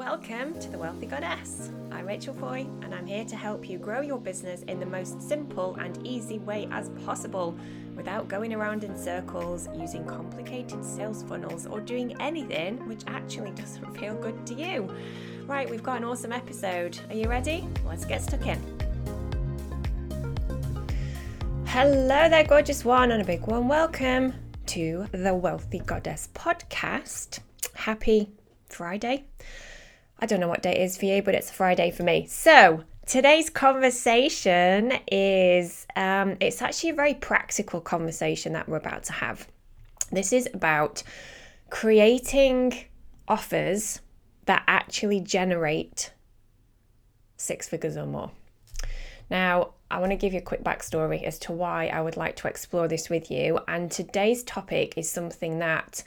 Welcome 0.00 0.58
to 0.60 0.70
The 0.70 0.78
Wealthy 0.78 1.04
Goddess. 1.04 1.70
I'm 1.92 2.06
Rachel 2.06 2.32
Foy, 2.32 2.66
and 2.80 2.94
I'm 2.94 3.04
here 3.04 3.26
to 3.26 3.36
help 3.36 3.68
you 3.68 3.76
grow 3.76 4.00
your 4.00 4.18
business 4.18 4.62
in 4.62 4.80
the 4.80 4.86
most 4.86 5.20
simple 5.20 5.76
and 5.78 6.06
easy 6.06 6.38
way 6.38 6.66
as 6.72 6.88
possible 7.04 7.54
without 7.94 8.26
going 8.26 8.54
around 8.54 8.82
in 8.82 8.96
circles, 8.96 9.68
using 9.76 10.06
complicated 10.06 10.82
sales 10.86 11.22
funnels, 11.24 11.66
or 11.66 11.80
doing 11.80 12.18
anything 12.18 12.78
which 12.88 13.02
actually 13.08 13.50
doesn't 13.54 13.94
feel 13.98 14.14
good 14.14 14.46
to 14.46 14.54
you. 14.54 14.90
Right, 15.44 15.68
we've 15.68 15.82
got 15.82 15.98
an 15.98 16.04
awesome 16.04 16.32
episode. 16.32 16.98
Are 17.10 17.14
you 17.14 17.28
ready? 17.28 17.68
Let's 17.84 18.06
get 18.06 18.22
stuck 18.22 18.46
in. 18.46 18.58
Hello 21.66 22.26
there, 22.30 22.44
gorgeous 22.44 22.86
one, 22.86 23.10
and 23.10 23.20
a 23.20 23.24
big 23.26 23.46
one. 23.46 23.68
Welcome 23.68 24.32
to 24.64 25.04
the 25.12 25.34
Wealthy 25.34 25.80
Goddess 25.80 26.30
podcast. 26.32 27.40
Happy 27.74 28.30
Friday. 28.70 29.26
I 30.20 30.26
don't 30.26 30.40
know 30.40 30.48
what 30.48 30.62
day 30.62 30.72
it 30.72 30.82
is 30.82 30.98
for 30.98 31.06
you, 31.06 31.22
but 31.22 31.34
it's 31.34 31.50
a 31.50 31.54
Friday 31.54 31.90
for 31.90 32.02
me. 32.02 32.26
So, 32.26 32.84
today's 33.06 33.48
conversation 33.48 34.92
is 35.10 35.86
um, 35.96 36.36
it's 36.40 36.60
actually 36.60 36.90
a 36.90 36.94
very 36.94 37.14
practical 37.14 37.80
conversation 37.80 38.52
that 38.52 38.68
we're 38.68 38.76
about 38.76 39.04
to 39.04 39.12
have. 39.14 39.48
This 40.12 40.32
is 40.32 40.48
about 40.52 41.02
creating 41.70 42.84
offers 43.28 44.00
that 44.44 44.62
actually 44.66 45.20
generate 45.20 46.12
six 47.36 47.66
figures 47.68 47.96
or 47.96 48.06
more. 48.06 48.30
Now, 49.30 49.70
I 49.90 50.00
want 50.00 50.10
to 50.10 50.16
give 50.16 50.32
you 50.34 50.40
a 50.40 50.42
quick 50.42 50.62
backstory 50.62 51.22
as 51.22 51.38
to 51.40 51.52
why 51.52 51.86
I 51.86 52.00
would 52.00 52.16
like 52.16 52.36
to 52.36 52.48
explore 52.48 52.88
this 52.88 53.08
with 53.08 53.30
you. 53.30 53.58
And 53.66 53.90
today's 53.90 54.42
topic 54.42 54.94
is 54.96 55.10
something 55.10 55.60
that 55.60 56.04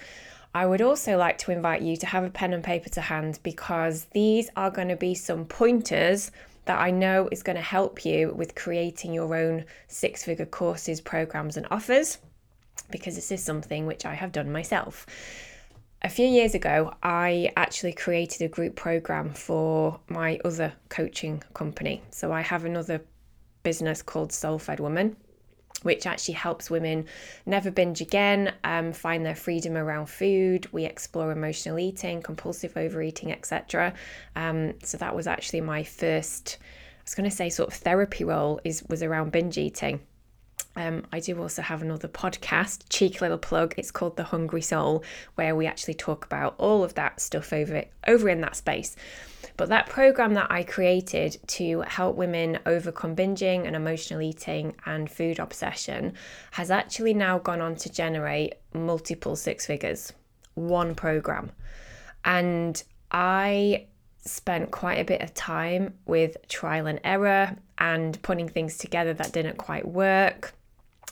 I 0.56 0.68
would 0.68 0.82
also 0.82 1.18
like 1.18 1.40
to 1.40 1.52
invite 1.52 1.82
you 1.82 1.98
to 1.98 2.06
have 2.06 2.24
a 2.24 2.30
pen 2.30 2.54
and 2.54 2.64
paper 2.64 2.90
to 2.90 3.02
hand 3.02 3.40
because 3.42 4.06
these 4.14 4.50
are 4.56 4.70
going 4.70 4.90
to 4.90 4.96
be 4.96 5.16
some 5.16 5.46
pointers 5.46 6.32
that 6.66 6.80
I 6.80 6.92
know 6.92 7.28
is 7.32 7.44
going 7.44 7.56
to 7.56 7.62
help 7.62 8.06
you 8.06 8.34
with 8.36 8.56
creating 8.56 9.14
your 9.14 9.36
own 9.36 9.66
six 9.88 10.23
figure 10.23 10.45
courses, 10.45 11.02
programs, 11.02 11.58
and 11.58 11.68
offers 11.72 12.20
because 12.92 13.16
this 13.16 13.32
is 13.32 13.44
something 13.44 13.86
which 13.86 14.06
I 14.06 14.14
have 14.14 14.32
done 14.32 14.52
myself. 14.52 15.08
A 16.04 16.10
few 16.10 16.28
years 16.28 16.54
ago, 16.54 16.94
I 17.02 17.52
actually 17.58 17.94
created 17.94 18.42
a 18.44 18.48
group 18.48 18.76
program 18.76 19.34
for 19.34 20.00
my 20.08 20.40
other 20.45 20.73
coaching 20.90 21.42
company. 21.54 22.04
So 22.12 22.32
I 22.32 22.42
have 22.42 22.66
another 22.66 23.02
business 23.64 24.02
called 24.02 24.32
Soul 24.32 24.60
Fed 24.60 24.80
Woman 24.80 25.16
which 25.84 26.06
actually 26.06 26.34
helps 26.34 26.70
women 26.70 27.06
never 27.45 27.72
binge 27.72 28.02
again, 28.02 28.53
um, 28.64 28.92
find 28.92 29.26
their 29.26 29.36
freedom 29.36 29.78
around 29.78 30.08
food. 30.08 30.67
We 30.73 30.86
explore 30.86 31.31
emotional 31.31 31.80
eating, 31.80 32.22
compulsive 32.22 32.76
overeating, 32.76 33.31
etc. 33.31 33.94
Um, 34.36 34.73
so 34.84 34.98
that 34.98 35.16
was 35.16 35.28
actually 35.28 35.61
my 35.61 35.84
first, 35.84 36.58
I 36.61 37.02
was 37.04 37.16
going 37.16 37.30
to 37.30 37.36
say, 37.36 37.50
sort 37.50 37.70
of 37.70 37.76
therapy 37.76 38.23
role 38.23 38.59
is 38.64 38.84
was 38.89 39.04
around 39.04 39.31
binge 39.31 39.58
eating. 39.58 40.02
Um, 40.76 41.06
I 41.12 41.20
do 41.20 41.40
also 41.40 41.62
have 41.62 41.82
another 41.82 42.08
podcast, 42.08 42.86
cheeky 42.90 43.20
little 43.20 43.38
plug. 43.38 43.76
It's 43.78 43.92
called 43.92 44.18
The 44.18 44.24
Hungry 44.24 44.62
Soul, 44.62 45.04
where 45.36 45.56
we 45.56 45.68
actually 45.68 45.94
talk 45.94 46.26
about 46.26 46.56
all 46.58 46.84
of 46.84 46.96
that 46.96 47.20
stuff 47.20 47.54
over 47.54 47.84
over 48.08 48.30
in 48.30 48.42
that 48.42 48.56
space. 48.56 48.96
But 49.56 49.70
that 49.70 49.88
program 49.88 50.34
that 50.34 50.52
I 50.52 50.64
created 50.64 51.38
to 51.48 51.82
help 51.82 52.16
women 52.16 52.58
overcome 52.66 53.16
binging 53.16 53.68
and 53.68 53.76
emotional 53.76 54.22
eating 54.22 54.76
and 54.86 55.12
food 55.12 55.38
obsession 55.38 56.14
has 56.52 56.72
actually 56.72 57.14
now 57.14 57.38
gone 57.38 57.62
on 57.62 57.76
to 57.76 57.92
generate 57.92 58.56
multiple 58.74 59.36
six 59.36 59.68
figures. 59.68 60.12
One 60.56 60.96
program. 60.96 61.52
And 62.26 62.82
I 63.12 63.88
spent 64.26 64.72
quite 64.72 65.00
a 65.00 65.06
bit 65.06 65.22
of 65.22 65.34
time 65.34 65.94
with 66.06 66.38
trial 66.48 66.88
and 66.88 67.00
error 67.04 67.56
and 67.78 68.20
putting 68.22 68.48
things 68.48 68.78
together 68.78 69.14
that 69.14 69.34
didn't 69.34 69.58
quite 69.58 69.88
work 69.88 70.54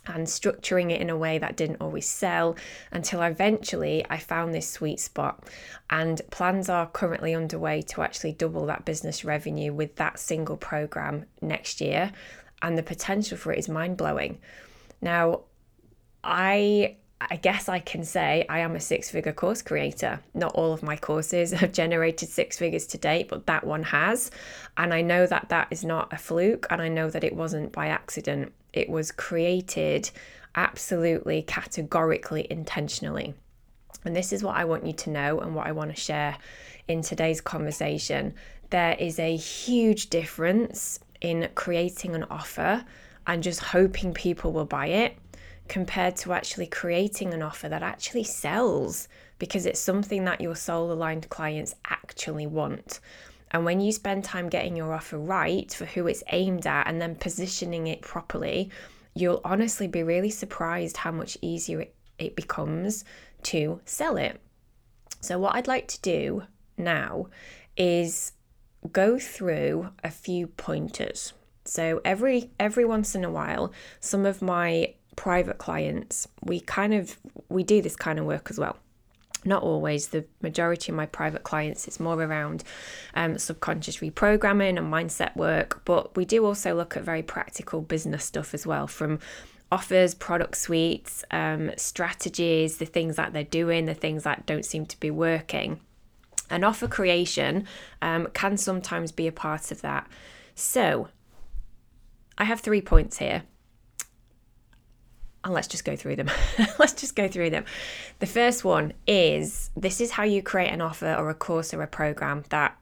and 0.08 0.26
structuring 0.26 0.92
it 0.92 1.02
in 1.02 1.10
a 1.10 1.18
way 1.18 1.38
that 1.38 1.56
didn't 1.56 1.82
always 1.82 2.08
sell 2.08 2.56
until 2.92 3.22
eventually 3.22 4.04
I 4.10 4.18
found 4.18 4.54
this 4.54 4.70
sweet 4.70 5.00
spot. 5.00 5.48
And 5.90 6.22
plans 6.32 6.70
are 6.70 6.88
currently 6.88 7.36
underway 7.36 7.82
to 7.84 8.02
actually 8.02 8.34
double 8.34 8.66
that 8.66 8.86
business 8.86 9.24
revenue 9.24 9.74
with 9.74 9.96
that 9.98 10.20
single 10.20 10.58
program 10.58 11.26
next 11.42 11.82
year. 11.82 12.12
And 12.62 12.78
the 12.78 12.84
potential 12.84 13.38
for 13.38 13.52
it 13.52 13.60
is 13.60 13.70
mind 13.70 13.98
blowing. 13.98 14.40
Now, 15.02 15.42
I 16.24 16.98
I 17.30 17.36
guess 17.36 17.70
I 17.70 17.80
can 17.80 18.04
say 18.04 18.46
I 18.50 18.60
am 18.60 18.76
a 18.76 18.80
six 18.80 19.10
figure 19.10 19.34
course 19.34 19.62
creator. 19.62 20.20
Not 20.34 20.54
all 20.54 20.74
of 20.74 20.84
my 20.84 20.96
courses 20.96 21.52
have 21.60 21.72
generated 21.72 22.30
six 22.30 22.58
figures 22.58 22.88
to 22.88 22.98
date, 22.98 23.30
but 23.30 23.46
that 23.48 23.66
one 23.66 23.84
has. 23.84 24.32
And 24.78 24.94
I 24.94 25.02
know 25.02 25.26
that 25.28 25.50
that 25.50 25.68
is 25.72 25.84
not 25.84 26.12
a 26.12 26.18
fluke, 26.18 26.68
and 26.70 26.82
I 26.82 26.88
know 26.88 27.10
that 27.10 27.24
it 27.24 27.36
wasn't 27.36 27.72
by 27.72 27.88
accident. 27.88 28.54
It 28.74 28.90
was 28.90 29.12
created 29.12 30.10
absolutely 30.56 31.44
categorically 31.44 32.48
intentionally. 32.50 33.34
And 34.04 34.16
this 34.16 34.34
is 34.34 34.44
what 34.44 34.58
I 34.58 34.66
want 34.66 34.86
you 34.86 34.94
to 34.94 35.10
know 35.10 35.40
and 35.40 35.56
what 35.56 35.68
I 35.68 35.72
want 35.72 35.94
to 35.94 36.02
share 36.02 36.38
in 36.88 37.02
today's 37.02 37.42
conversation. 37.42 38.34
There 38.70 38.96
is 38.98 39.20
a 39.20 39.36
huge 39.36 40.10
difference 40.10 41.00
in 41.22 41.50
creating 41.56 42.16
an 42.16 42.24
offer 42.30 42.84
and 43.28 43.44
just 43.44 43.60
hoping 43.60 44.14
people 44.14 44.52
will 44.52 44.66
buy 44.66 44.88
it 44.88 45.16
compared 45.72 46.18
to 46.18 46.34
actually 46.34 46.68
creating 46.68 47.34
an 47.34 47.42
offer 47.42 47.70
that 47.70 47.82
actually 47.82 48.26
sells 48.26 49.08
because 49.40 49.66
it's 49.66 49.80
something 49.80 50.26
that 50.26 50.42
your 50.42 50.54
soul 50.54 50.92
aligned 50.92 51.30
clients 51.30 51.74
actually 51.86 52.46
want. 52.46 53.00
And 53.52 53.64
when 53.64 53.80
you 53.80 53.94
spend 53.94 54.26
time 54.26 54.50
getting 54.50 54.76
your 54.76 54.94
offer 54.94 55.18
right 55.18 55.74
for 55.74 55.86
who 55.86 56.08
it's 56.08 56.26
aimed 56.30 56.68
at 56.68 56.88
and 56.88 57.02
then 57.02 57.16
positioning 57.16 57.88
it 57.88 58.02
properly, 58.02 58.70
you'll 59.16 59.40
honestly 59.46 59.88
be 59.88 60.04
really 60.04 60.30
surprised 60.30 60.98
how 60.98 61.12
much 61.12 61.38
easier 61.42 61.86
it, 62.20 62.36
becomes 62.36 63.06
to 63.44 63.80
sell 63.86 64.18
it. 64.18 64.42
So, 65.22 65.40
what 65.40 65.56
I'd 65.56 65.70
like 65.70 65.88
to 65.88 66.02
do 66.02 66.44
now 66.78 67.28
is 67.78 68.34
go 68.92 69.18
through 69.18 69.92
a 70.04 70.12
few 70.12 70.48
pointers. 70.48 71.32
So 71.64 72.02
every 72.04 72.50
every 72.60 72.86
once 72.86 73.16
in 73.16 73.24
a 73.24 73.32
while, 73.32 73.72
some 74.00 74.26
of 74.26 74.42
my 74.42 74.96
private 75.16 75.58
clients, 75.58 76.28
we 76.44 76.60
kind 76.60 76.94
of 76.94 77.18
we 77.50 77.64
do 77.64 77.82
this 77.82 77.96
kind 77.96 78.20
of 78.20 78.26
work 78.26 78.50
as 78.50 78.58
well. 78.58 78.78
Not 79.44 79.64
always. 79.64 80.10
The 80.10 80.26
majority 80.42 80.92
of 80.92 80.96
my 80.96 81.08
private 81.08 81.44
clients, 81.44 81.88
it's 81.88 82.00
more 82.00 82.22
around 82.22 82.64
um, 83.16 83.38
subconscious 83.40 83.98
reprogramming 83.98 84.78
and 84.78 84.94
mindset 84.94 85.36
work. 85.36 85.82
But 85.84 86.16
we 86.16 86.26
do 86.26 86.46
also 86.46 86.76
look 86.76 86.96
at 86.96 87.04
very 87.04 87.24
practical 87.24 87.82
business 87.82 88.24
stuff 88.24 88.54
as 88.54 88.68
well, 88.68 88.86
from 88.86 89.20
offers, 89.72 90.14
product 90.14 90.58
suites, 90.58 91.24
um, 91.32 91.72
strategies, 91.76 92.78
the 92.78 92.86
things 92.86 93.16
that 93.16 93.34
they're 93.34 93.44
doing, 93.44 93.86
the 93.86 93.94
things 93.94 94.24
that 94.24 94.46
don't 94.46 94.66
seem 94.66 94.86
to 94.86 95.00
be 95.00 95.10
working. 95.10 95.80
And 96.50 96.66
offer 96.66 96.88
creation 96.88 97.66
um, 98.02 98.28
can 98.34 98.58
sometimes 98.58 99.12
be 99.12 99.26
a 99.26 99.32
part 99.32 99.72
of 99.72 99.82
that. 99.82 100.08
So, 100.54 101.08
I 102.38 102.44
have 102.44 102.60
three 102.60 102.82
points 102.82 103.18
here 103.18 103.44
and 105.44 105.54
let's 105.54 105.68
just 105.68 105.86
go 105.86 105.96
through 105.96 106.16
them. 106.16 106.30
let's 106.80 106.94
just 106.94 107.16
go 107.16 107.28
through 107.28 107.50
them. 107.50 107.66
The 108.20 108.28
first 108.28 108.64
one 108.64 108.94
is 109.08 109.72
this 109.76 110.00
is 110.00 110.12
how 110.12 110.24
you 110.24 110.42
create 110.42 110.70
an 110.70 110.82
offer 110.82 111.14
or 111.14 111.30
a 111.30 111.36
course 111.36 111.74
or 111.74 111.82
a 111.82 111.88
program 111.88 112.44
that 112.50 112.78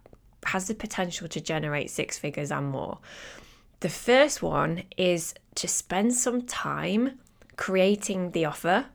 has 0.45 0.67
the 0.67 0.75
potential 0.75 1.27
to 1.27 1.41
generate 1.41 1.89
six 1.89 2.17
figures 2.17 2.51
and 2.51 2.69
more. 2.69 2.99
The 3.81 3.89
first 3.89 4.41
one 4.41 4.83
is 4.97 5.33
to 5.55 5.67
spend 5.67 6.13
some 6.13 6.41
time 6.41 7.19
creating 7.55 8.31
the 8.31 8.45
offer 8.45 8.87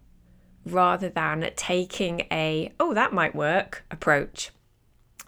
rather 0.67 1.09
than 1.09 1.51
taking 1.57 2.27
a, 2.31 2.73
oh, 2.81 2.95
that 2.95 3.13
might 3.13 3.35
work 3.35 3.85
approach. 3.91 4.51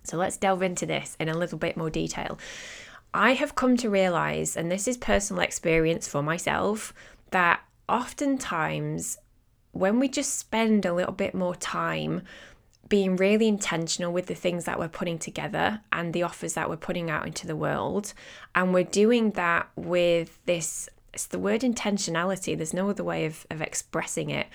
So 0.04 0.16
let's 0.16 0.36
delve 0.36 0.62
into 0.62 0.86
this 0.86 1.16
in 1.18 1.28
a 1.28 1.36
little 1.36 1.58
bit 1.58 1.76
more 1.76 1.90
detail. 1.90 2.38
I 3.12 3.32
have 3.32 3.54
come 3.54 3.76
to 3.78 3.90
realize, 3.90 4.56
and 4.56 4.70
this 4.70 4.86
is 4.86 4.96
personal 4.96 5.42
experience 5.42 6.06
for 6.06 6.22
myself, 6.22 6.92
that 7.30 7.60
oftentimes 7.88 9.18
when 9.72 9.98
we 9.98 10.08
just 10.08 10.38
spend 10.38 10.86
a 10.86 10.94
little 10.94 11.12
bit 11.12 11.34
more 11.34 11.54
time 11.54 12.22
being 12.88 13.16
really 13.16 13.48
intentional 13.48 14.12
with 14.12 14.26
the 14.26 14.34
things 14.34 14.64
that 14.64 14.78
we're 14.78 14.88
putting 14.88 15.18
together 15.18 15.80
and 15.92 16.12
the 16.12 16.22
offers 16.22 16.54
that 16.54 16.70
we're 16.70 16.76
putting 16.76 17.10
out 17.10 17.26
into 17.26 17.46
the 17.46 17.56
world, 17.56 18.14
and 18.54 18.72
we're 18.72 18.84
doing 18.84 19.32
that 19.32 19.68
with 19.76 20.38
this 20.46 20.88
it's 21.16 21.26
the 21.26 21.38
word 21.38 21.62
intentionality, 21.62 22.54
there's 22.54 22.74
no 22.74 22.90
other 22.90 23.02
way 23.02 23.24
of, 23.24 23.46
of 23.50 23.62
expressing 23.62 24.28
it. 24.28 24.48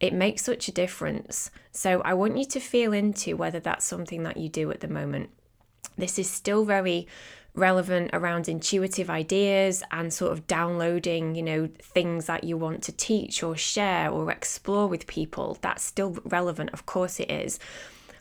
It 0.00 0.14
makes 0.14 0.42
such 0.42 0.66
a 0.66 0.72
difference. 0.72 1.50
So, 1.70 2.00
I 2.00 2.14
want 2.14 2.38
you 2.38 2.46
to 2.46 2.60
feel 2.60 2.94
into 2.94 3.36
whether 3.36 3.60
that's 3.60 3.84
something 3.84 4.22
that 4.22 4.38
you 4.38 4.48
do 4.48 4.70
at 4.70 4.80
the 4.80 4.88
moment. 4.88 5.28
This 5.98 6.18
is 6.18 6.30
still 6.30 6.64
very 6.64 7.06
relevant 7.54 8.10
around 8.12 8.48
intuitive 8.48 9.10
ideas 9.10 9.82
and 9.90 10.12
sort 10.12 10.32
of 10.32 10.46
downloading, 10.46 11.34
you 11.34 11.42
know, 11.42 11.68
things 11.80 12.26
that 12.26 12.44
you 12.44 12.56
want 12.56 12.82
to 12.84 12.92
teach 12.92 13.42
or 13.42 13.56
share 13.56 14.10
or 14.10 14.30
explore 14.30 14.86
with 14.86 15.06
people. 15.06 15.58
That's 15.60 15.82
still 15.82 16.16
relevant, 16.24 16.70
of 16.72 16.86
course 16.86 17.20
it 17.20 17.30
is. 17.30 17.58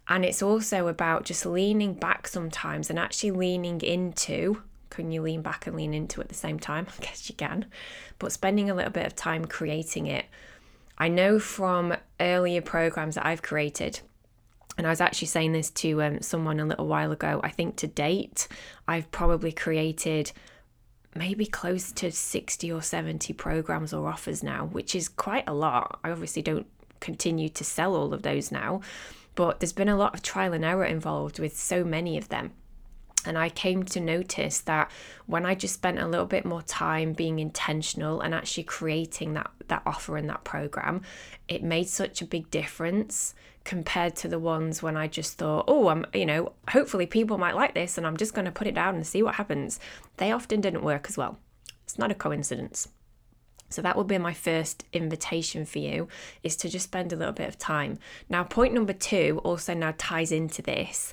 And 0.09 0.23
it's 0.23 0.41
also 0.41 0.87
about 0.87 1.25
just 1.25 1.45
leaning 1.45 1.93
back 1.93 2.27
sometimes 2.27 2.89
and 2.89 2.97
actually 2.97 3.31
leaning 3.31 3.81
into. 3.81 4.61
Can 4.89 5.11
you 5.11 5.21
lean 5.21 5.41
back 5.41 5.67
and 5.67 5.75
lean 5.75 5.93
into 5.93 6.21
at 6.21 6.29
the 6.29 6.35
same 6.35 6.59
time? 6.59 6.87
I 6.97 7.03
guess 7.03 7.29
you 7.29 7.35
can. 7.35 7.65
But 8.19 8.31
spending 8.31 8.69
a 8.69 8.75
little 8.75 8.91
bit 8.91 9.05
of 9.05 9.15
time 9.15 9.45
creating 9.45 10.07
it. 10.07 10.25
I 10.97 11.09
know 11.09 11.37
from 11.37 11.95
earlier 12.19 12.61
programs 12.61 13.15
that 13.15 13.25
I've 13.25 13.43
created, 13.43 13.99
and 14.77 14.85
I 14.85 14.91
was 14.91 15.01
actually 15.01 15.27
saying 15.27 15.53
this 15.53 15.69
to 15.71 16.01
um, 16.03 16.21
someone 16.21 16.59
a 16.59 16.65
little 16.65 16.87
while 16.87 17.11
ago. 17.11 17.41
I 17.43 17.49
think 17.49 17.77
to 17.77 17.87
date, 17.87 18.47
I've 18.87 19.09
probably 19.11 19.51
created 19.51 20.31
maybe 21.15 21.45
close 21.47 21.91
to 21.93 22.11
60 22.11 22.71
or 22.71 22.81
70 22.81 23.33
programs 23.33 23.93
or 23.93 24.07
offers 24.07 24.43
now, 24.43 24.67
which 24.67 24.93
is 24.93 25.09
quite 25.09 25.47
a 25.47 25.53
lot. 25.53 25.99
I 26.03 26.11
obviously 26.11 26.43
don't 26.43 26.67
continue 26.99 27.49
to 27.49 27.63
sell 27.63 27.95
all 27.95 28.13
of 28.13 28.21
those 28.21 28.51
now, 28.51 28.81
but 29.35 29.59
there's 29.59 29.73
been 29.73 29.89
a 29.89 29.97
lot 29.97 30.13
of 30.13 30.21
trial 30.21 30.53
and 30.53 30.63
error 30.63 30.85
involved 30.85 31.39
with 31.39 31.57
so 31.57 31.83
many 31.83 32.17
of 32.17 32.29
them. 32.29 32.53
And 33.25 33.37
I 33.37 33.49
came 33.49 33.83
to 33.83 33.99
notice 33.99 34.61
that 34.61 34.89
when 35.25 35.45
I 35.45 35.53
just 35.53 35.73
spent 35.73 35.99
a 35.99 36.07
little 36.07 36.25
bit 36.25 36.45
more 36.45 36.61
time 36.61 37.13
being 37.13 37.39
intentional 37.39 38.21
and 38.21 38.33
actually 38.33 38.63
creating 38.63 39.33
that, 39.33 39.51
that 39.67 39.81
offer 39.85 40.17
and 40.17 40.29
that 40.29 40.43
program, 40.43 41.01
it 41.47 41.63
made 41.63 41.89
such 41.89 42.21
a 42.21 42.25
big 42.25 42.49
difference 42.51 43.33
compared 43.67 44.15
to 44.15 44.29
the 44.29 44.39
ones 44.39 44.81
when 44.81 44.95
I 44.95 45.07
just 45.07 45.37
thought, 45.37 45.65
oh, 45.67 45.89
I'm, 45.89 46.05
you 46.13 46.25
know, 46.25 46.53
hopefully 46.69 47.05
people 47.05 47.37
might 47.37 47.53
like 47.53 47.73
this 47.73 47.97
and 47.97 48.07
I'm 48.07 48.15
just 48.15 48.33
going 48.33 48.45
to 48.45 48.51
put 48.51 48.65
it 48.65 48.73
down 48.73 48.95
and 48.95 49.05
see 49.05 49.21
what 49.21 49.35
happens. 49.35 49.77
They 50.15 50.31
often 50.31 50.61
didn't 50.61 50.85
work 50.85 51.07
as 51.09 51.17
well. 51.17 51.37
It's 51.83 51.99
not 51.99 52.09
a 52.09 52.15
coincidence. 52.15 52.87
So 53.69 53.81
that 53.81 53.97
would 53.97 54.07
be 54.07 54.17
my 54.17 54.33
first 54.33 54.85
invitation 54.93 55.65
for 55.65 55.79
you 55.79 56.07
is 56.43 56.55
to 56.57 56.69
just 56.69 56.85
spend 56.85 57.11
a 57.11 57.17
little 57.17 57.33
bit 57.33 57.49
of 57.49 57.59
time. 57.59 57.99
Now, 58.29 58.45
point 58.45 58.73
number 58.73 58.93
two 58.93 59.41
also 59.43 59.73
now 59.73 59.93
ties 59.97 60.31
into 60.31 60.61
this. 60.61 61.11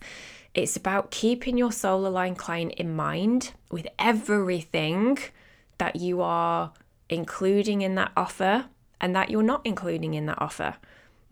It's 0.55 0.77
about 0.77 1.11
keeping 1.11 1.59
your 1.59 1.73
soul 1.73 2.07
aligned 2.07 2.39
client 2.39 2.75
in 2.75 2.95
mind 2.95 3.51
with 3.73 3.89
everything 3.99 5.19
that 5.79 5.97
you 5.97 6.23
are 6.23 6.73
including 7.09 7.83
in 7.83 7.97
that 7.97 8.13
offer 8.17 8.67
and 9.01 9.17
that 9.17 9.29
you're 9.29 9.43
not 9.43 9.63
including 9.65 10.15
in 10.15 10.27
that 10.27 10.41
offer. 10.41 10.77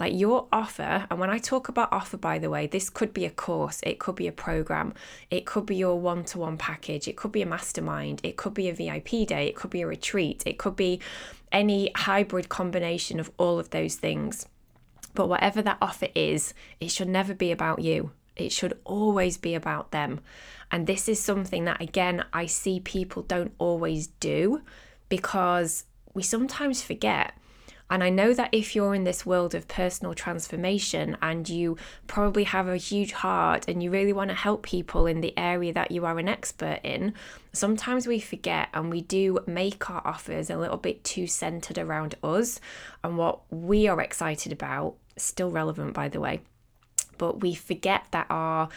Like 0.02 0.18
your 0.18 0.48
offer, 0.50 1.06
and 1.08 1.20
when 1.20 1.30
I 1.30 1.38
talk 1.38 1.68
about 1.68 1.92
offer, 1.92 2.16
by 2.16 2.40
the 2.40 2.50
way, 2.50 2.66
this 2.66 2.90
could 2.90 3.14
be 3.14 3.24
a 3.24 3.30
course, 3.30 3.78
it 3.84 4.00
could 4.00 4.16
be 4.16 4.26
a 4.26 4.32
program, 4.32 4.94
it 5.30 5.46
could 5.46 5.64
be 5.64 5.76
your 5.76 5.96
one 6.00 6.24
to 6.24 6.40
one 6.40 6.58
package, 6.58 7.06
it 7.06 7.16
could 7.16 7.30
be 7.30 7.40
a 7.40 7.46
mastermind, 7.46 8.20
it 8.24 8.36
could 8.36 8.52
be 8.52 8.68
a 8.68 8.74
VIP 8.74 9.28
day, 9.28 9.46
it 9.46 9.54
could 9.54 9.70
be 9.70 9.82
a 9.82 9.86
retreat, 9.86 10.42
it 10.44 10.58
could 10.58 10.74
be 10.74 10.98
any 11.52 11.92
hybrid 11.94 12.48
combination 12.48 13.20
of 13.20 13.30
all 13.38 13.60
of 13.60 13.70
those 13.70 13.94
things. 13.94 14.48
But 15.14 15.28
whatever 15.28 15.62
that 15.62 15.78
offer 15.80 16.08
is, 16.16 16.52
it 16.80 16.90
should 16.90 17.08
never 17.08 17.32
be 17.32 17.52
about 17.52 17.78
you. 17.78 18.10
It 18.34 18.50
should 18.50 18.76
always 18.82 19.36
be 19.36 19.54
about 19.54 19.92
them. 19.92 20.18
And 20.72 20.88
this 20.88 21.08
is 21.08 21.20
something 21.20 21.64
that, 21.66 21.80
again, 21.80 22.24
I 22.32 22.46
see 22.46 22.80
people 22.80 23.22
don't 23.22 23.54
always 23.58 24.08
do 24.08 24.62
because 25.08 25.84
we 26.12 26.24
sometimes 26.24 26.82
forget 26.82 27.34
and 27.92 28.02
I 28.02 28.08
know 28.08 28.32
that 28.32 28.48
if 28.52 28.74
you're 28.74 28.94
in 28.94 29.04
this 29.04 29.26
world 29.26 29.54
of 29.54 29.68
personal 29.68 30.14
transformation 30.14 31.14
and 31.20 31.46
you 31.46 31.76
probably 32.06 32.44
have 32.44 32.66
a 32.66 32.78
huge 32.78 33.12
heart 33.12 33.66
and 33.68 33.82
you 33.82 33.90
really 33.90 34.14
want 34.14 34.30
to 34.30 34.34
help 34.34 34.62
people 34.62 35.06
in 35.06 35.20
the 35.20 35.38
area 35.38 35.74
that 35.74 35.90
you 35.90 36.06
are 36.06 36.18
an 36.18 36.26
expert 36.26 36.80
in, 36.82 37.12
sometimes 37.52 38.06
we 38.06 38.18
forget 38.18 38.70
and 38.72 38.90
we 38.90 39.02
do 39.02 39.40
make 39.46 39.90
our 39.90 40.00
offers 40.06 40.48
a 40.48 40.56
little 40.56 40.78
bit 40.78 41.04
too 41.04 41.26
centered 41.26 41.76
around 41.76 42.14
us 42.22 42.60
and 43.04 43.18
what 43.18 43.40
we 43.52 43.86
are 43.86 44.00
excited 44.00 44.52
about, 44.52 44.94
still 45.18 45.50
relevant 45.50 45.92
by 45.92 46.08
the 46.08 46.18
way. 46.18 46.40
But 47.18 47.42
we 47.42 47.54
forget 47.54 48.06
that 48.12 48.26
our 48.30 48.70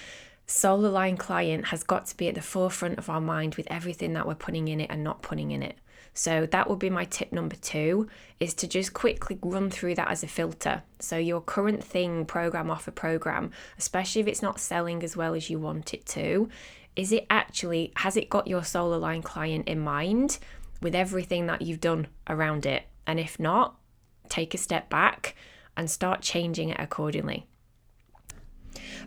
soul 0.46 0.86
aligned 0.86 1.20
client 1.20 1.68
has 1.68 1.84
got 1.84 2.08
to 2.08 2.18
be 2.18 2.28
at 2.28 2.36
the 2.36 2.42
forefront 2.42 2.98
of 2.98 3.10
our 3.10 3.22
mind 3.22 3.56
with 3.56 3.68
everything 3.72 4.12
that 4.12 4.28
we're 4.28 4.36
putting 4.36 4.68
in 4.68 4.82
it 4.82 4.90
and 4.90 5.06
not 5.06 5.22
putting 5.22 5.52
in 5.52 5.64
it. 5.64 5.78
So 6.16 6.46
that 6.48 6.70
would 6.70 6.80
be 6.80 6.90
my 6.90 7.04
tip 7.04 7.34
number 7.34 7.58
two 7.58 8.08
is 8.40 8.54
to 8.56 8.68
just 8.68 8.94
quickly 8.94 9.38
run 9.42 9.70
through 9.70 9.96
that 9.96 10.10
as 10.10 10.24
a 10.24 10.28
filter. 10.28 10.82
So 11.00 11.18
your 11.18 11.42
current 11.42 11.84
thing, 11.84 12.26
program 12.26 12.72
offer 12.72 12.92
program, 12.92 13.52
especially 13.78 14.22
if 14.22 14.28
it's 14.28 14.42
not 14.42 14.60
selling 14.60 15.04
as 15.04 15.18
well 15.18 15.36
as 15.36 15.50
you 15.50 15.60
want 15.60 15.94
it 15.94 16.06
to, 16.08 16.50
is 16.96 17.12
it 17.12 17.28
actually 17.30 17.92
has 17.98 18.16
it 18.16 18.30
got 18.30 18.48
your 18.48 18.64
soul 18.64 18.94
aligned 18.96 19.26
client 19.26 19.68
in 19.68 19.80
mind 19.82 20.40
with 20.82 20.96
everything 20.96 21.48
that 21.48 21.62
you've 21.62 21.82
done 21.82 22.08
around 22.30 22.66
it? 22.66 22.84
And 23.06 23.20
if 23.20 23.38
not, 23.38 23.76
take 24.30 24.54
a 24.54 24.58
step 24.58 24.90
back 24.90 25.36
and 25.76 25.92
start 25.92 26.22
changing 26.22 26.70
it 26.70 26.80
accordingly. 26.80 27.46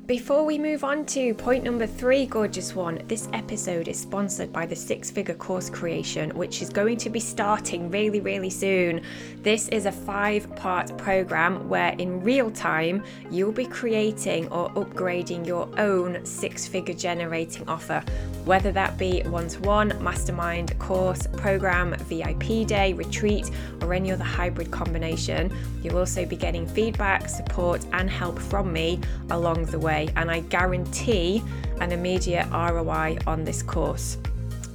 Before 0.06 0.44
we 0.44 0.58
move 0.58 0.84
on 0.84 1.04
to 1.06 1.34
point 1.34 1.64
number 1.64 1.86
three, 1.86 2.24
gorgeous 2.24 2.74
one, 2.74 3.02
this 3.08 3.28
episode 3.34 3.88
is 3.88 4.00
sponsored 4.00 4.50
by 4.52 4.64
the 4.64 4.74
Six 4.74 5.10
Figure 5.10 5.34
Course 5.34 5.68
Creation, 5.68 6.30
which 6.30 6.62
is 6.62 6.70
going 6.70 6.96
to 6.96 7.10
be 7.10 7.20
starting 7.20 7.90
really, 7.90 8.20
really 8.20 8.48
soon. 8.48 9.02
This 9.42 9.68
is 9.68 9.84
a 9.84 9.92
five 9.92 10.54
part 10.56 10.96
program 10.96 11.68
where 11.68 11.92
in 11.98 12.22
real 12.22 12.50
time 12.50 13.04
you'll 13.30 13.52
be 13.52 13.66
creating 13.66 14.48
or 14.48 14.70
upgrading 14.70 15.46
your 15.46 15.68
own 15.78 16.24
six 16.24 16.66
figure 16.66 16.94
generating 16.94 17.68
offer, 17.68 18.02
whether 18.46 18.72
that 18.72 18.96
be 18.96 19.20
one 19.24 19.48
to 19.48 19.60
one, 19.60 19.88
mastermind, 20.02 20.78
course, 20.78 21.26
program, 21.36 21.94
VIP 22.06 22.66
day, 22.66 22.94
retreat, 22.94 23.50
or 23.82 23.92
any 23.92 24.10
other 24.10 24.24
hybrid 24.24 24.70
combination. 24.70 25.54
You'll 25.82 25.98
also 25.98 26.24
be 26.24 26.36
getting 26.36 26.66
feedback, 26.66 27.28
support, 27.28 27.84
and 27.92 28.08
help 28.08 28.38
from 28.38 28.72
me 28.72 29.00
along 29.30 29.57
the 29.64 29.78
way 29.78 29.88
way, 29.88 30.12
and 30.16 30.30
I 30.30 30.40
guarantee 30.40 31.42
an 31.80 31.92
immediate 31.92 32.46
ROI 32.50 33.18
on 33.26 33.44
this 33.44 33.62
course. 33.62 34.18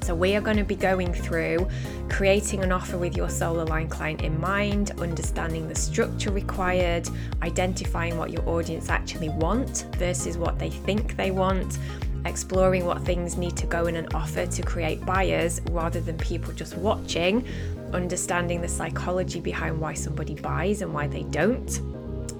So, 0.02 0.14
we 0.14 0.36
are 0.36 0.42
going 0.42 0.58
to 0.58 0.66
be 0.66 0.76
going 0.76 1.14
through 1.14 1.68
creating 2.10 2.62
an 2.62 2.72
offer 2.72 2.98
with 2.98 3.16
your 3.16 3.30
soul 3.30 3.62
aligned 3.62 3.92
client 3.92 4.22
in 4.22 4.38
mind, 4.40 4.92
understanding 5.00 5.68
the 5.70 5.76
structure 5.76 6.32
required, 6.32 7.08
identifying 7.42 8.18
what 8.18 8.30
your 8.32 8.48
audience 8.50 8.90
actually 8.90 9.30
want 9.30 9.86
versus 9.98 10.38
what 10.38 10.60
they 10.60 10.70
think 10.70 11.16
they 11.16 11.32
want, 11.32 11.78
exploring 12.26 12.86
what 12.86 13.02
things 13.04 13.38
need 13.38 13.56
to 13.56 13.68
go 13.68 13.86
in 13.86 13.96
an 13.96 14.08
offer 14.14 14.46
to 14.46 14.62
create 14.64 15.06
buyers 15.06 15.62
rather 15.70 16.02
than 16.02 16.18
people 16.18 16.52
just 16.54 16.76
watching, 16.78 17.46
understanding 17.94 18.60
the 18.62 18.68
psychology 18.68 19.40
behind 19.40 19.80
why 19.80 19.94
somebody 19.94 20.36
buys 20.36 20.82
and 20.82 20.94
why 20.94 21.08
they 21.08 21.24
don't 21.24 21.93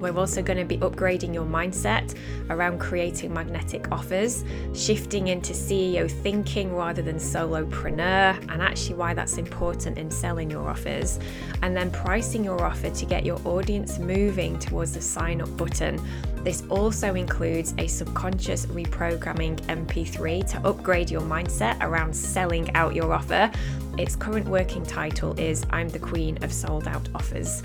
we're 0.04 0.18
also 0.18 0.42
going 0.42 0.58
to 0.58 0.64
be 0.66 0.76
upgrading 0.78 1.32
your 1.32 1.46
mindset 1.46 2.14
around 2.50 2.78
creating 2.78 3.32
magnetic 3.32 3.90
offers, 3.90 4.44
shifting 4.74 5.28
into 5.28 5.54
CEO 5.54 6.10
thinking 6.10 6.74
rather 6.76 7.00
than 7.00 7.16
solopreneur, 7.16 8.38
and 8.52 8.60
actually 8.60 8.96
why 8.96 9.14
that's 9.14 9.38
important 9.38 9.96
in 9.96 10.10
selling 10.10 10.50
your 10.50 10.68
offers, 10.68 11.18
and 11.62 11.74
then 11.74 11.90
pricing 11.90 12.44
your 12.44 12.62
offer 12.62 12.90
to 12.90 13.06
get 13.06 13.24
your 13.24 13.40
audience 13.46 13.98
moving 13.98 14.58
towards 14.58 14.92
the 14.92 15.00
sign 15.00 15.40
up 15.40 15.56
button. 15.56 15.98
This 16.44 16.62
also 16.68 17.14
includes 17.14 17.72
a 17.78 17.86
subconscious 17.86 18.66
reprogramming 18.66 19.56
MP3 19.62 20.46
to 20.50 20.68
upgrade 20.68 21.10
your 21.10 21.22
mindset 21.22 21.80
around 21.80 22.14
selling 22.14 22.70
out 22.74 22.94
your 22.94 23.14
offer. 23.14 23.50
Its 23.96 24.14
current 24.14 24.46
working 24.46 24.84
title 24.84 25.38
is 25.40 25.64
I'm 25.70 25.88
the 25.88 25.98
Queen 25.98 26.36
of 26.44 26.52
Sold 26.52 26.86
Out 26.86 27.08
Offers. 27.14 27.62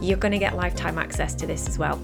You're 0.00 0.18
going 0.18 0.32
to 0.32 0.38
get 0.38 0.56
lifetime 0.56 0.98
access 0.98 1.34
to 1.34 1.46
this 1.46 1.68
as 1.68 1.78
well. 1.78 2.00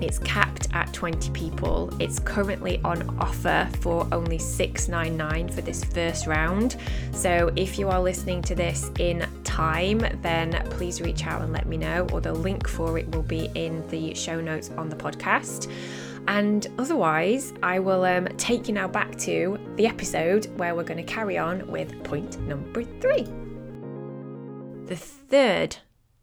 It's 0.00 0.18
capped 0.20 0.68
at 0.74 0.92
20 0.92 1.30
people. 1.32 1.90
It's 2.00 2.18
currently 2.20 2.80
on 2.84 3.18
offer 3.18 3.68
for 3.80 4.06
only 4.12 4.38
$6.99 4.38 5.52
for 5.52 5.60
this 5.60 5.82
first 5.82 6.26
round. 6.26 6.76
So 7.12 7.50
if 7.56 7.78
you 7.78 7.88
are 7.88 8.00
listening 8.00 8.42
to 8.42 8.54
this 8.54 8.90
in 8.98 9.26
time, 9.42 10.00
then 10.22 10.52
please 10.70 11.00
reach 11.00 11.26
out 11.26 11.42
and 11.42 11.52
let 11.52 11.66
me 11.66 11.76
know, 11.76 12.06
or 12.12 12.20
the 12.20 12.32
link 12.32 12.68
for 12.68 12.98
it 12.98 13.12
will 13.14 13.22
be 13.22 13.50
in 13.54 13.86
the 13.88 14.14
show 14.14 14.40
notes 14.40 14.70
on 14.76 14.88
the 14.88 14.96
podcast. 14.96 15.70
And 16.28 16.66
otherwise, 16.78 17.54
I 17.62 17.78
will 17.78 18.04
um, 18.04 18.26
take 18.36 18.68
you 18.68 18.74
now 18.74 18.86
back 18.86 19.16
to 19.20 19.58
the 19.76 19.86
episode 19.86 20.46
where 20.58 20.74
we're 20.74 20.84
going 20.84 21.04
to 21.04 21.12
carry 21.12 21.38
on 21.38 21.66
with 21.68 22.04
point 22.04 22.38
number 22.40 22.84
three. 22.84 23.24
The 24.86 24.96
third 24.96 25.78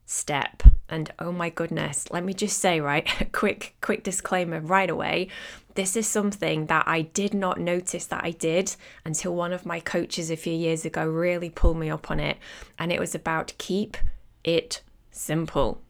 step 0.05 0.63
and 0.89 1.11
oh 1.19 1.31
my 1.31 1.49
goodness, 1.49 2.05
let 2.11 2.23
me 2.23 2.33
just 2.33 2.59
say, 2.59 2.79
right, 2.79 3.09
a 3.19 3.25
quick, 3.31 3.75
quick 3.81 4.03
disclaimer 4.03 4.59
right 4.59 4.89
away. 4.89 5.29
This 5.73 5.95
is 5.95 6.07
something 6.07 6.67
that 6.67 6.87
I 6.87 7.01
did 7.01 7.33
not 7.33 7.59
notice 7.59 8.05
that 8.05 8.23
I 8.23 8.31
did 8.31 8.75
until 9.03 9.35
one 9.35 9.51
of 9.51 9.65
my 9.65 9.79
coaches 9.79 10.31
a 10.31 10.37
few 10.37 10.53
years 10.53 10.85
ago 10.85 11.05
really 11.05 11.49
pulled 11.49 11.77
me 11.77 11.89
up 11.89 12.09
on 12.09 12.19
it. 12.19 12.37
And 12.79 12.91
it 12.91 12.99
was 12.99 13.15
about 13.15 13.53
keep 13.57 13.97
it 14.43 14.81
simple. 15.11 15.81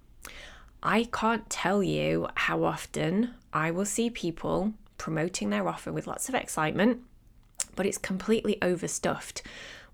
I 0.82 1.06
can't 1.12 1.50
tell 1.50 1.84
you 1.84 2.28
how 2.36 2.64
often 2.64 3.34
I 3.54 3.72
will 3.72 3.86
see 3.86 4.10
people 4.10 4.74
promoting 4.98 5.50
their 5.50 5.68
offer 5.68 5.92
with 5.92 6.08
lots 6.08 6.30
of 6.30 6.36
excitement, 6.36 7.02
but 7.76 7.86
it's 7.86 7.98
completely 7.98 8.58
overstuffed 8.62 9.42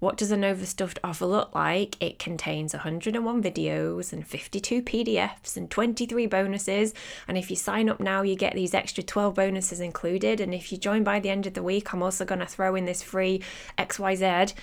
What 0.01 0.17
does 0.17 0.31
an 0.31 0.43
overstuffed 0.43 0.97
offer 1.03 1.27
look 1.27 1.53
like? 1.53 1.95
It 2.01 2.17
contains 2.17 2.73
101 2.73 3.43
videos 3.43 4.11
and 4.11 4.25
52 4.25 4.81
PDFs 4.81 5.55
and 5.55 5.69
23 5.69 6.25
bonuses. 6.25 6.95
And 7.27 7.37
if 7.37 7.51
you 7.51 7.55
sign 7.55 7.87
up 7.87 7.99
now, 7.99 8.23
you 8.23 8.35
get 8.35 8.55
these 8.55 8.73
extra 8.73 9.03
12 9.03 9.35
bonuses 9.35 9.79
included. 9.79 10.39
And 10.39 10.55
if 10.55 10.71
you 10.71 10.79
join 10.79 11.03
by 11.03 11.19
the 11.19 11.29
end 11.29 11.45
of 11.45 11.53
the 11.53 11.61
week, 11.61 11.93
I'm 11.93 12.01
also 12.01 12.25
going 12.25 12.39
to 12.39 12.47
throw 12.47 12.73
in 12.73 12.85
this 12.85 13.03
free 13.03 13.43
XYZ. 13.77 14.55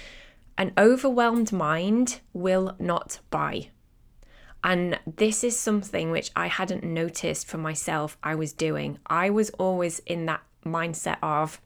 An 0.59 0.73
overwhelmed 0.77 1.53
mind 1.53 2.19
will 2.33 2.75
not 2.81 3.21
buy. 3.31 3.69
And 4.65 4.99
this 5.07 5.45
is 5.45 5.57
something 5.57 6.11
which 6.11 6.33
I 6.35 6.49
hadn't 6.49 6.83
noticed 6.83 7.47
for 7.47 7.59
myself 7.59 8.19
I 8.25 8.35
was 8.35 8.53
doing. 8.53 8.99
I 9.07 9.31
was 9.31 9.51
always 9.51 10.01
in 10.01 10.27
that 10.27 10.43
mindset 10.67 11.19
of, 11.23 11.61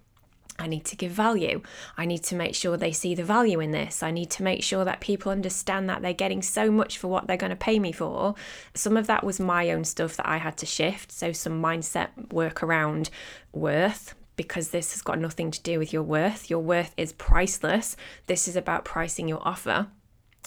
I 0.62 0.68
need 0.68 0.84
to 0.86 0.96
give 0.96 1.10
value. 1.10 1.60
I 1.98 2.06
need 2.06 2.22
to 2.24 2.36
make 2.36 2.54
sure 2.54 2.76
they 2.76 2.92
see 2.92 3.16
the 3.16 3.24
value 3.24 3.58
in 3.58 3.72
this. 3.72 4.00
I 4.00 4.12
need 4.12 4.30
to 4.30 4.44
make 4.44 4.62
sure 4.62 4.84
that 4.84 5.00
people 5.00 5.32
understand 5.32 5.88
that 5.88 6.02
they're 6.02 6.12
getting 6.12 6.40
so 6.40 6.70
much 6.70 6.98
for 6.98 7.08
what 7.08 7.26
they're 7.26 7.36
going 7.36 7.50
to 7.50 7.56
pay 7.56 7.80
me 7.80 7.90
for. 7.90 8.36
Some 8.72 8.96
of 8.96 9.08
that 9.08 9.24
was 9.24 9.40
my 9.40 9.70
own 9.70 9.82
stuff 9.82 10.16
that 10.16 10.28
I 10.28 10.36
had 10.36 10.56
to 10.58 10.66
shift. 10.66 11.10
So, 11.10 11.32
some 11.32 11.60
mindset 11.60 12.32
work 12.32 12.62
around 12.62 13.10
worth, 13.52 14.14
because 14.36 14.70
this 14.70 14.92
has 14.92 15.02
got 15.02 15.18
nothing 15.18 15.50
to 15.50 15.60
do 15.62 15.80
with 15.80 15.92
your 15.92 16.04
worth. 16.04 16.48
Your 16.48 16.60
worth 16.60 16.94
is 16.96 17.12
priceless. 17.12 17.96
This 18.26 18.46
is 18.46 18.54
about 18.54 18.84
pricing 18.84 19.26
your 19.26 19.42
offer. 19.42 19.88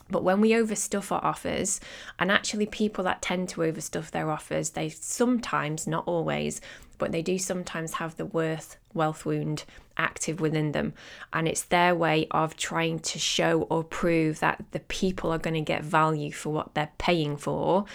But 0.10 0.24
when 0.24 0.40
we 0.40 0.52
overstuff 0.52 1.12
our 1.12 1.24
offers, 1.24 1.82
and 2.20 2.32
actually 2.32 2.68
people 2.68 3.04
that 3.06 3.22
tend 3.22 3.50
to 3.50 3.62
overstuff 3.62 4.12
their 4.12 4.30
offers, 4.30 4.72
they 4.72 4.90
sometimes, 4.90 5.88
not 5.88 6.08
always, 6.08 6.62
but 6.98 7.12
they 7.12 7.22
do 7.22 7.38
sometimes 7.38 7.94
have 7.94 8.16
the 8.16 8.26
worth 8.26 8.78
wealth 8.94 9.26
wound 9.26 9.66
active 9.98 10.40
within 10.40 10.72
them. 10.72 10.94
And 11.34 11.48
it's 11.48 11.64
their 11.64 11.96
way 11.96 12.28
of 12.32 12.56
trying 12.56 13.00
to 13.00 13.20
show 13.20 13.64
or 13.64 13.84
prove 13.84 14.40
that 14.40 14.64
the 14.72 14.80
people 14.82 15.32
are 15.32 15.38
going 15.38 15.54
to 15.54 15.62
get 15.62 15.84
value 15.84 16.32
for 16.32 16.52
what 16.52 16.74
they're 16.74 16.92
paying 16.98 17.38
for. 17.38 17.86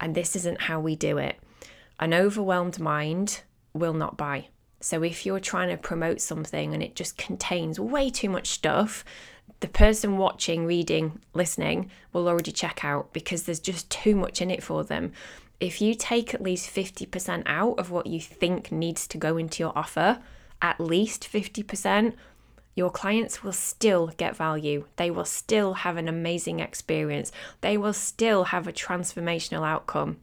And 0.00 0.14
this 0.14 0.36
isn't 0.36 0.62
how 0.62 0.80
we 0.80 0.96
do 0.96 1.18
it. 1.18 1.38
An 2.00 2.12
overwhelmed 2.12 2.80
mind 2.80 3.42
will 3.72 3.94
not 3.94 4.16
buy. 4.16 4.48
So 4.80 5.02
if 5.02 5.24
you're 5.24 5.40
trying 5.40 5.70
to 5.70 5.76
promote 5.76 6.20
something 6.20 6.74
and 6.74 6.82
it 6.82 6.94
just 6.94 7.16
contains 7.16 7.80
way 7.80 8.10
too 8.10 8.28
much 8.28 8.48
stuff, 8.48 9.04
the 9.60 9.68
person 9.68 10.18
watching, 10.18 10.66
reading, 10.66 11.20
listening 11.32 11.90
will 12.12 12.28
already 12.28 12.52
check 12.52 12.84
out 12.84 13.12
because 13.12 13.44
there's 13.44 13.60
just 13.60 13.88
too 13.88 14.14
much 14.14 14.42
in 14.42 14.50
it 14.50 14.62
for 14.62 14.84
them. 14.84 15.12
If 15.60 15.80
you 15.80 15.94
take 15.94 16.34
at 16.34 16.42
least 16.42 16.74
50% 16.74 17.44
out 17.46 17.78
of 17.78 17.90
what 17.90 18.06
you 18.06 18.20
think 18.20 18.72
needs 18.72 19.06
to 19.08 19.18
go 19.18 19.36
into 19.36 19.62
your 19.62 19.72
offer, 19.76 20.20
at 20.60 20.80
least 20.80 21.30
50%, 21.30 22.14
your 22.74 22.90
clients 22.90 23.42
will 23.42 23.52
still 23.52 24.08
get 24.16 24.36
value. 24.36 24.86
They 24.96 25.10
will 25.10 25.24
still 25.24 25.74
have 25.74 25.96
an 25.96 26.08
amazing 26.08 26.60
experience. 26.60 27.30
They 27.60 27.76
will 27.76 27.92
still 27.92 28.44
have 28.44 28.66
a 28.66 28.72
transformational 28.72 29.66
outcome. 29.66 30.18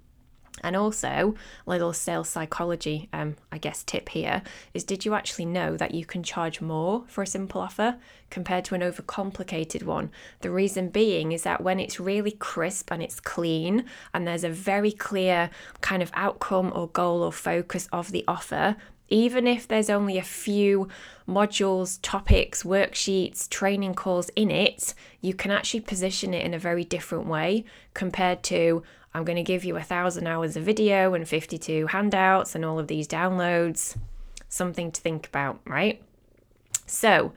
And 0.64 0.76
also, 0.76 1.36
a 1.66 1.70
little 1.70 1.94
sales 1.94 2.30
psychology, 2.30 3.10
um, 3.14 3.38
I 3.52 3.58
guess, 3.58 3.84
tip 3.84 4.10
here 4.10 4.42
is 4.74 4.84
did 4.84 5.06
you 5.06 5.14
actually 5.14 5.46
know 5.46 5.78
that 5.78 5.94
you 5.94 6.06
can 6.06 6.24
charge 6.24 6.62
more 6.62 7.04
for 7.08 7.24
a 7.24 7.28
simple 7.28 7.62
offer 7.62 7.98
compared 8.30 8.66
to 8.66 8.76
an 8.76 8.82
overcomplicated 8.82 9.84
one? 9.84 10.12
The 10.42 10.52
reason 10.52 10.90
being 10.90 11.32
is 11.32 11.44
that 11.44 11.62
when 11.62 11.80
it's 11.80 12.00
really 12.00 12.32
crisp 12.32 12.92
and 12.92 13.02
it's 13.02 13.20
clean 13.20 13.86
and 14.14 14.28
there's 14.28 14.44
a 14.44 14.50
very 14.50 14.92
clear 14.92 15.50
kind 15.80 16.04
of 16.04 16.12
outcome 16.14 16.72
or 16.76 16.90
goal 16.90 17.24
or 17.24 17.32
focus 17.32 17.88
of 17.92 18.12
the 18.12 18.26
offer, 18.28 18.76
even 19.12 19.46
if 19.46 19.68
there's 19.68 19.90
only 19.90 20.18
a 20.18 20.24
few 20.24 20.88
modules, 21.28 22.00
topics, 22.02 22.64
worksheets, 22.64 23.48
training 23.50 23.94
calls 23.94 24.30
in 24.36 24.50
it, 24.50 24.94
you 25.20 25.34
can 25.34 25.52
actually 25.52 25.82
position 25.82 26.34
it 26.34 26.46
in 26.46 26.54
a 26.54 26.60
very 26.60 26.84
different 26.86 27.26
way 27.26 27.66
compared 27.94 28.42
to 28.44 28.84
I'm 29.14 29.26
going 29.26 29.38
to 29.38 29.44
give 29.44 29.66
you 29.66 29.76
a 29.76 29.84
thousand 29.84 30.28
hours 30.28 30.56
of 30.56 30.64
video 30.64 31.14
and 31.14 31.28
52 31.28 31.88
handouts 31.88 32.56
and 32.56 32.64
all 32.64 32.80
of 32.80 32.88
these 32.88 33.08
downloads. 33.08 33.98
Something 34.48 34.92
to 34.92 35.02
think 35.02 35.28
about, 35.28 35.60
right? 35.66 36.02
So, 36.86 37.34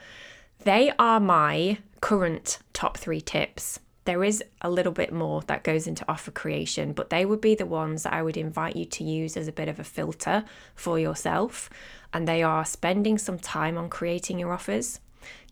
they 0.64 0.92
are 0.98 1.20
my 1.20 1.78
current 2.00 2.58
top 2.72 2.96
three 2.96 3.20
tips. 3.20 3.80
There 4.04 4.22
is 4.22 4.42
a 4.60 4.70
little 4.70 4.92
bit 4.92 5.12
more 5.12 5.40
that 5.42 5.64
goes 5.64 5.86
into 5.86 6.04
offer 6.08 6.30
creation, 6.30 6.92
but 6.92 7.10
they 7.10 7.24
would 7.24 7.40
be 7.40 7.54
the 7.54 7.66
ones 7.66 8.02
that 8.02 8.12
I 8.12 8.22
would 8.22 8.36
invite 8.36 8.76
you 8.76 8.84
to 8.84 9.04
use 9.04 9.36
as 9.36 9.48
a 9.48 9.52
bit 9.52 9.68
of 9.68 9.80
a 9.80 9.84
filter 9.84 10.44
for 10.74 10.98
yourself. 10.98 11.70
And 12.12 12.28
they 12.28 12.42
are 12.42 12.64
spending 12.64 13.16
some 13.16 13.38
time 13.38 13.78
on 13.78 13.88
creating 13.88 14.38
your 14.38 14.52
offers, 14.52 15.00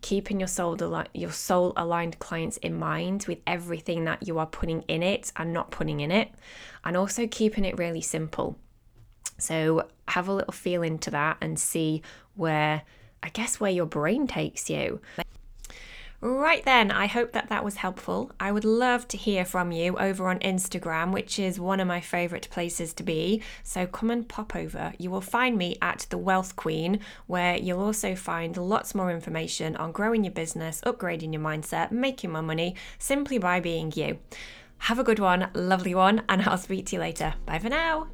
keeping 0.01 0.41
your 0.41 0.49
soul 0.49 0.77
your 1.15 1.33
soul 1.33 1.73
aligned 1.77 2.19
clients 2.19 2.57
in 2.59 2.79
mind 2.79 3.25
with 3.29 3.39
everything 3.47 4.05
that 4.05 4.27
you 4.27 4.39
are 4.39 4.47
putting 4.47 4.83
in 4.83 5.03
it 5.03 5.33
and 5.37 5.53
not 5.53 5.71
putting 5.71 6.01
in 6.01 6.11
it 6.11 6.31
and 6.85 6.97
also 6.97 7.27
keeping 7.27 7.65
it 7.65 7.79
really 7.79 8.01
simple. 8.01 8.57
So 9.39 9.89
have 10.09 10.29
a 10.29 10.33
little 10.33 10.53
feel 10.53 10.83
into 10.83 11.11
that 11.11 11.37
and 11.41 11.59
see 11.59 12.03
where 12.35 12.83
i 13.23 13.29
guess 13.31 13.61
where 13.61 13.71
your 13.71 13.87
brain 13.87 14.27
takes 14.27 14.69
you 14.69 15.01
Right 16.25 16.65
then, 16.65 16.93
I 16.93 17.09
hope 17.09 17.33
that 17.33 17.49
that 17.49 17.65
was 17.65 17.75
helpful. 17.75 18.31
I 18.39 18.53
would 18.53 18.65
love 18.65 19.09
to 19.09 19.17
hear 19.17 19.45
from 19.45 19.73
you 19.73 19.97
over 19.99 20.29
on 20.29 20.39
Instagram, 20.39 21.11
which 21.11 21.37
is 21.41 21.59
one 21.59 21.81
of 21.81 21.89
my 21.89 22.01
favourite 22.01 22.49
places 22.49 22.95
to 22.95 23.03
be. 23.03 23.43
So 23.65 23.89
come 23.89 24.09
and 24.09 24.29
pop 24.29 24.55
over. 24.55 24.93
You 24.99 25.11
will 25.11 25.21
find 25.21 25.59
me 25.59 25.77
at 25.83 26.07
The 26.11 26.19
Wealth 26.19 26.55
Queen, 26.55 27.01
where 27.27 27.57
you'll 27.57 27.81
also 27.83 28.15
find 28.15 28.57
lots 28.57 28.95
more 28.95 29.11
information 29.11 29.75
on 29.75 29.91
growing 29.91 30.23
your 30.23 30.33
business, 30.33 30.81
upgrading 30.87 31.33
your 31.33 31.43
mindset, 31.43 31.91
making 31.91 32.31
more 32.31 32.41
money 32.41 32.77
simply 33.01 33.39
by 33.39 33.59
being 33.59 33.93
you. 33.97 34.21
Have 34.79 35.01
a 35.01 35.05
good 35.05 35.19
one, 35.19 35.51
lovely 35.55 35.97
one, 35.97 36.23
and 36.29 36.43
I'll 36.43 36.57
speak 36.57 36.87
to 36.87 36.97
you 36.97 37.01
later. 37.01 37.35
Bye 37.47 37.59
for 37.59 37.69
now. 37.69 38.07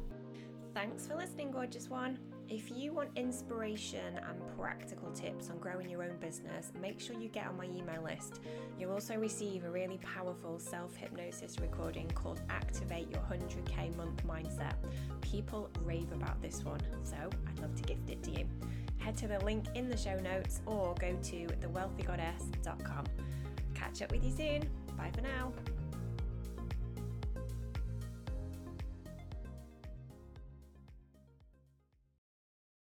Thanks 0.73 1.05
for 1.05 1.15
listening, 1.15 1.51
gorgeous 1.51 1.87
one. 1.89 2.17
If 2.49 2.71
you 2.75 2.93
want 2.93 3.09
inspiration 3.15 4.19
and 4.27 4.57
practical 4.57 5.11
tips 5.11 5.51
on 5.51 5.59
growing 5.59 5.87
your 5.87 6.03
own 6.03 6.17
business, 6.19 6.71
make 6.81 6.99
sure 6.99 7.15
you 7.15 7.29
get 7.29 7.45
on 7.45 7.55
my 7.57 7.65
email 7.65 8.03
list. 8.03 8.39
You'll 8.79 8.93
also 8.93 9.15
receive 9.17 9.65
a 9.65 9.69
really 9.69 9.99
powerful 9.99 10.57
self 10.57 10.95
hypnosis 10.95 11.59
recording 11.59 12.09
called 12.09 12.41
Activate 12.49 13.07
Your 13.11 13.21
100k 13.21 13.95
Month 13.95 14.25
Mindset. 14.25 14.73
People 15.21 15.69
rave 15.83 16.11
about 16.11 16.41
this 16.41 16.65
one, 16.65 16.81
so 17.03 17.17
I'd 17.47 17.59
love 17.59 17.75
to 17.75 17.83
gift 17.83 18.09
it 18.09 18.23
to 18.23 18.31
you. 18.31 18.47
Head 18.97 19.15
to 19.17 19.27
the 19.27 19.39
link 19.45 19.65
in 19.75 19.87
the 19.87 19.97
show 19.97 20.19
notes 20.19 20.61
or 20.65 20.95
go 20.99 21.15
to 21.21 21.45
thewealthygoddess.com. 21.45 23.05
Catch 23.75 24.01
up 24.01 24.11
with 24.11 24.23
you 24.23 24.31
soon. 24.31 24.67
Bye 24.97 25.11
for 25.13 25.21
now. 25.21 25.53